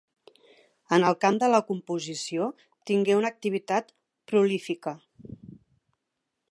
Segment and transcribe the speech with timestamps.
[0.95, 2.47] En el camp de la composició
[2.91, 3.95] tingué una activitat
[4.33, 4.97] prolífica.